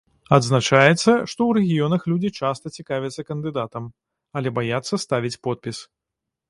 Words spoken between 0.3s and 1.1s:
Адзначаецца,